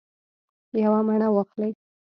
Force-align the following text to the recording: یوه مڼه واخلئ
یوه 0.83 0.99
مڼه 1.07 1.27
واخلئ 1.35 1.71